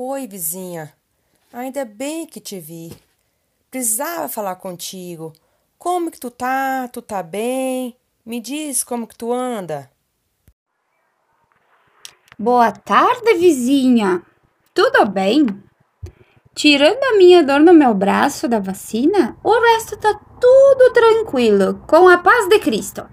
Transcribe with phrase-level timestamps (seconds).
[0.00, 0.94] Oi, vizinha.
[1.52, 2.96] Ainda bem que te vi.
[3.68, 5.32] Precisava falar contigo.
[5.76, 6.86] Como que tu tá?
[6.86, 7.96] Tu tá bem?
[8.24, 9.90] Me diz como que tu anda.
[12.38, 14.22] Boa tarde, vizinha.
[14.72, 15.44] Tudo bem?
[16.54, 22.06] Tirando a minha dor no meu braço da vacina, o resto tá tudo tranquilo, com
[22.08, 23.04] a paz de Cristo.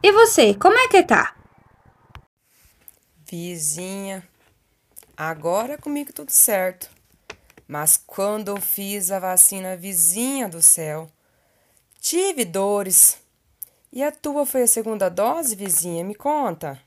[0.00, 1.34] E você, como é que tá?
[3.28, 4.22] Vizinha,
[5.18, 6.88] agora comigo tudo certo.
[7.66, 11.08] Mas quando eu fiz a vacina vizinha do céu,
[12.00, 13.18] tive dores.
[13.92, 16.04] E a tua foi a segunda dose, vizinha?
[16.04, 16.78] Me conta.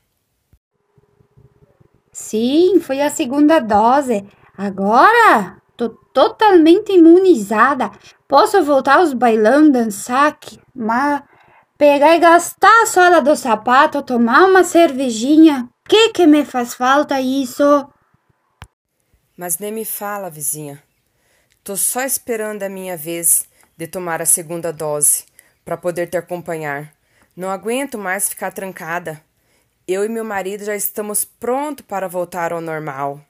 [2.10, 4.26] Sim, foi a segunda dose.
[4.56, 7.90] Agora tô totalmente imunizada.
[8.26, 10.38] Posso voltar aos bailão, dançar,
[10.74, 11.22] mas
[11.78, 15.68] pegar e gastar a sola do sapato, tomar uma cervejinha.
[15.88, 17.64] Que que me faz falta isso?
[19.36, 20.82] Mas nem me fala, vizinha.
[21.64, 25.24] Tô só esperando a minha vez de tomar a segunda dose
[25.64, 26.92] para poder te acompanhar.
[27.36, 29.22] Não aguento mais ficar trancada.
[29.88, 33.20] Eu e meu marido já estamos prontos para voltar ao normal.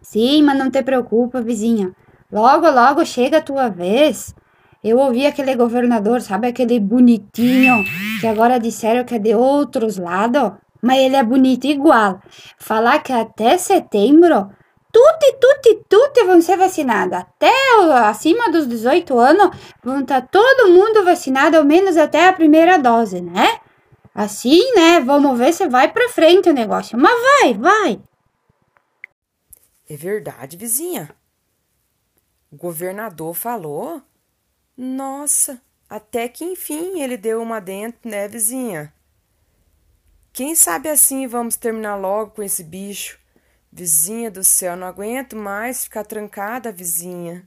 [0.00, 1.94] Sim, mas não te preocupa, vizinha.
[2.30, 4.34] Logo, logo chega a tua vez.
[4.82, 7.84] Eu ouvi aquele governador, sabe aquele bonitinho,
[8.20, 12.20] que agora disseram que é de outros lados, mas ele é bonito igual.
[12.58, 14.50] Falar que até setembro,
[14.90, 17.16] tudo, tudo, tudo vão ser vacinados.
[17.16, 17.52] Até
[18.04, 22.78] acima dos 18 anos, vão estar tá todo mundo vacinado, ao menos até a primeira
[22.78, 23.60] dose, né?
[24.12, 25.00] Assim, né?
[25.00, 26.98] Vamos ver se vai para frente o negócio.
[26.98, 28.00] Mas vai, vai.
[29.88, 31.14] É verdade, vizinha.
[32.50, 34.02] O governador falou.
[34.76, 38.92] Nossa, até que enfim ele deu uma dentro, né, vizinha?
[40.34, 43.18] Quem sabe assim vamos terminar logo com esse bicho.
[43.70, 47.46] Vizinha do céu, não aguento mais ficar trancada, vizinha.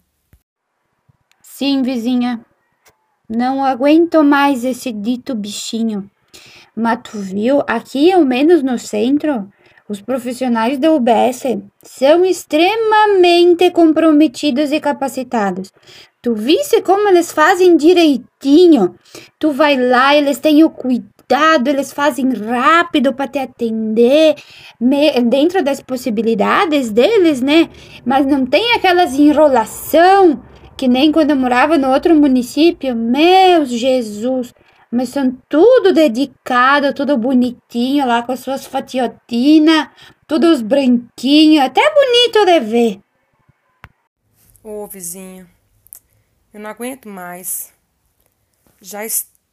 [1.41, 2.45] Sim, vizinha.
[3.27, 6.07] Não aguento mais esse dito bichinho.
[6.75, 9.51] Mas tu viu, aqui ao menos no centro,
[9.89, 11.43] os profissionais da UBS
[11.81, 15.73] são extremamente comprometidos e capacitados.
[16.21, 18.95] Tu visse como eles fazem direitinho.
[19.39, 21.14] Tu vai lá, eles têm o cuidado,
[21.69, 24.35] eles fazem rápido para te atender,
[25.29, 27.69] dentro das possibilidades deles, né?
[28.05, 30.41] Mas não tem aquelas enrolação
[30.77, 32.95] que nem quando eu morava no outro município.
[32.95, 34.53] Meu Jesus!
[34.95, 39.89] mas são tudo dedicado, tudo bonitinho lá com as suas fatiotinas,
[40.25, 43.01] todos branquinhos, até bonito de ver.
[44.63, 45.49] Ô vizinho,
[46.53, 47.73] eu não aguento mais.
[48.81, 49.05] Já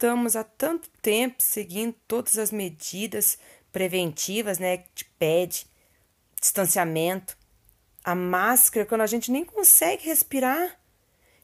[0.02, 3.38] estamos há tanto tempo seguindo todas as medidas
[3.70, 5.64] preventivas, né, te pede,
[6.40, 7.36] distanciamento,
[8.02, 10.76] a máscara quando a gente nem consegue respirar,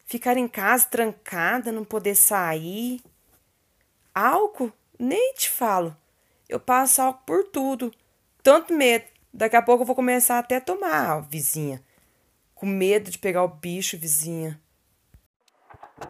[0.04, 3.00] ficar em casa trancada, não poder sair.
[4.12, 4.72] Álcool?
[4.98, 5.96] Nem te falo.
[6.48, 7.94] Eu passo álcool por tudo.
[8.42, 9.04] Tanto medo.
[9.32, 11.80] Daqui a pouco eu vou começar até a tomar, vizinha.
[12.56, 14.60] Com medo de pegar o bicho, vizinha.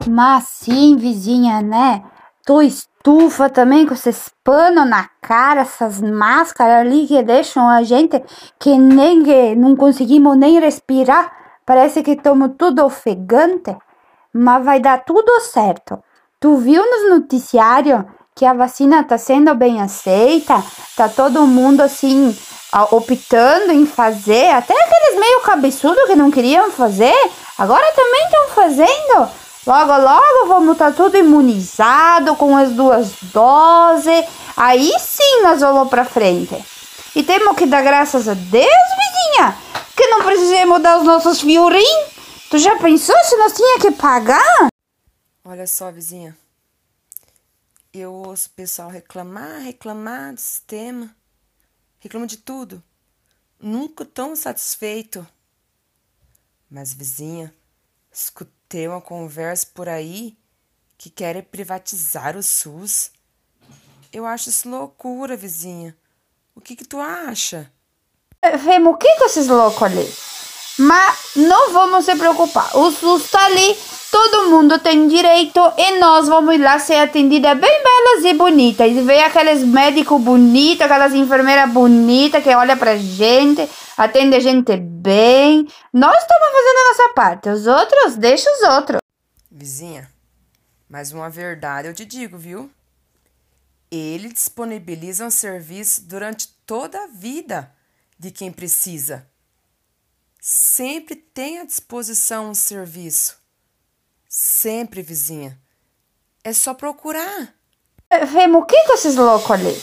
[0.08, 2.10] Mas sim, vizinha, né?
[2.48, 8.24] Tu estufa também com esses panos na cara, essas máscaras ali que deixam a gente
[8.58, 11.30] que nem que não conseguimos nem respirar.
[11.66, 13.76] Parece que estamos tudo ofegante.
[14.32, 16.02] Mas vai dar tudo certo.
[16.40, 18.02] Tu viu nos noticiários
[18.34, 20.64] que a vacina está sendo bem aceita?
[20.96, 22.34] Tá todo mundo assim
[22.90, 27.14] optando em fazer, até aqueles meio cabeçudo que não queriam fazer,
[27.58, 29.47] agora também estão fazendo.
[29.68, 34.24] Logo, logo vamos estar tá tudo imunizado com as duas doses.
[34.56, 36.56] Aí sim nós vamos para frente.
[37.14, 39.54] E temos que dar graças a Deus, vizinha,
[39.94, 42.14] que não precisamos dar os nossos fiorinhos.
[42.48, 44.68] Tu já pensou se nós tinha que pagar?
[45.44, 46.34] Olha só, vizinha.
[47.92, 51.14] Eu ouço o pessoal reclamar, reclamar do sistema.
[52.00, 52.82] Reclama de tudo.
[53.60, 55.26] Nunca tão satisfeito.
[56.70, 57.52] Mas, vizinha,
[58.68, 60.36] escutei uma conversa por aí
[60.98, 63.10] que querem privatizar o SUS.
[64.12, 65.96] Eu acho isso loucura, vizinha.
[66.54, 67.72] O que que tu acha?
[68.42, 70.14] Remo, o que com esses loucos ali?
[70.78, 72.76] Mas não vamos se preocupar.
[72.76, 73.74] O SUS tá ali
[74.10, 78.90] Todo mundo tem direito e nós vamos lá ser atendidas bem belas e bonitas.
[78.90, 84.76] E ver aqueles médicos bonitos, aquelas enfermeiras bonitas que olham pra gente, atende a gente
[84.76, 85.68] bem.
[85.92, 87.48] Nós estamos fazendo a nossa parte.
[87.50, 89.00] Os outros, deixa os outros.
[89.50, 90.08] Vizinha,
[90.88, 92.70] mas uma verdade eu te digo, viu?
[93.90, 97.72] Eles disponibilizam serviço durante toda a vida
[98.18, 99.26] de quem precisa.
[100.40, 103.36] sempre tem à disposição um serviço.
[104.40, 105.58] Sempre, vizinha.
[106.44, 107.48] É só procurar.
[108.28, 109.82] Vemos o que com esses loucos ali?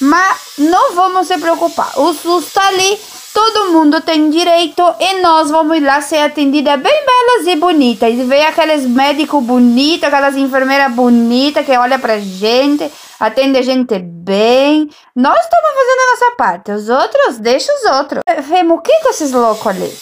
[0.00, 2.00] Mas não vamos se preocupar.
[2.00, 2.98] O SUS tá ali,
[3.34, 8.14] todo mundo tem direito e nós vamos lá ser atendidas bem belas e bonitas.
[8.14, 12.90] E ver aqueles médicos bonitos, aquelas enfermeiras bonitas que olham pra gente,
[13.20, 14.88] atende a gente bem.
[15.14, 16.72] Nós estamos fazendo a nossa parte.
[16.72, 18.22] Os outros, deixa os outros.
[18.48, 19.94] Vemos o que com esses loucos ali?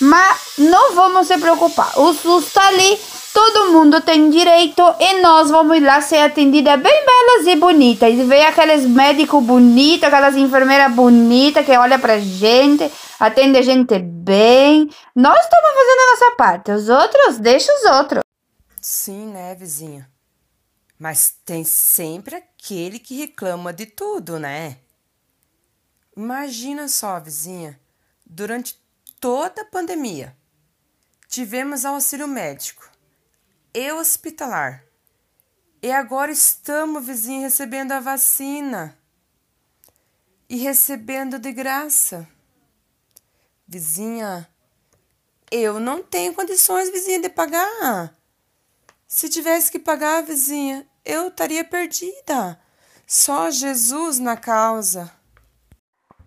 [0.00, 1.96] Mas não vamos se preocupar.
[1.96, 2.98] O SUS tá ali,
[3.32, 8.12] todo mundo tem direito e nós vamos lá ser atendidas bem belas e bonitas.
[8.12, 13.98] E ver aqueles médicos bonitos, aquelas enfermeiras bonitas que olham pra gente, atende a gente
[13.98, 14.90] bem.
[15.14, 16.70] Nós estamos fazendo a nossa parte.
[16.72, 18.22] Os outros, deixa os outros.
[18.80, 20.10] Sim, né, vizinha?
[20.98, 24.78] Mas tem sempre aquele que reclama de tudo, né?
[26.16, 27.80] Imagina só, vizinha,
[28.26, 28.78] durante
[29.18, 30.36] toda a pandemia,
[31.28, 32.89] tivemos auxílio médico
[33.72, 34.84] e hospitalar.
[35.82, 38.96] E agora estamos, vizinho, recebendo a vacina.
[40.48, 42.28] E recebendo de graça.
[43.66, 44.48] Vizinha,
[45.50, 48.14] eu não tenho condições, vizinha, de pagar.
[49.06, 52.60] Se tivesse que pagar, vizinha, eu estaria perdida.
[53.06, 55.10] Só Jesus na causa.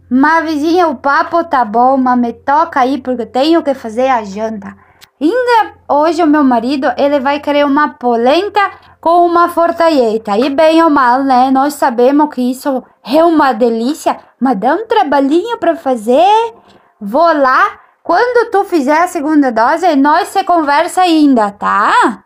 [0.09, 4.07] Mas, vizinha, o papo tá bom, mas me toca aí porque eu tenho que fazer
[4.07, 4.75] a janta.
[5.21, 8.59] Ainda hoje o meu marido, ele vai querer uma polenta
[8.99, 10.37] com uma fortalheta.
[10.37, 11.51] E bem ou mal, né?
[11.51, 16.53] Nós sabemos que isso é uma delícia, mas dá um trabalhinho para fazer.
[16.99, 22.25] Vou lá, quando tu fizer a segunda dose, nós se conversa ainda, tá?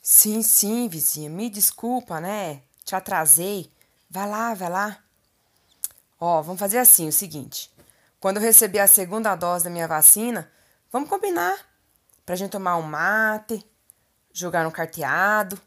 [0.00, 2.62] Sim, sim, vizinha, me desculpa, né?
[2.84, 3.70] Te atrasei.
[4.10, 4.98] Vai lá, vai lá.
[6.20, 7.71] Ó, vamos fazer assim, o seguinte.
[8.22, 10.48] Quando eu receber a segunda dose da minha vacina,
[10.92, 11.56] vamos combinar
[12.24, 13.68] pra gente tomar um mate,
[14.32, 15.60] jogar um carteado,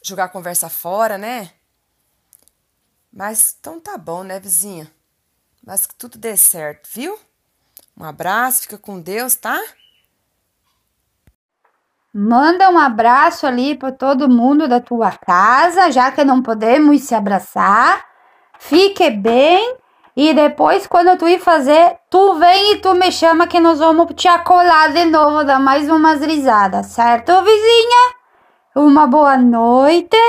[0.00, 1.50] jogar a conversa fora, né?
[3.12, 4.88] Mas então tá bom, né, vizinha?
[5.66, 7.18] Mas que tudo dê certo, viu?
[7.96, 9.60] Um abraço, fica com Deus, tá?
[12.14, 17.12] Manda um abraço ali para todo mundo da tua casa, já que não podemos se
[17.12, 18.06] abraçar.
[18.60, 19.82] Fique bem
[20.16, 24.14] e depois quando tu ir fazer, tu vem e tu me chama que nós vamos
[24.14, 28.14] te acolar de novo, dar mais umas risadas, certo, vizinha?
[28.76, 30.16] Uma boa noite.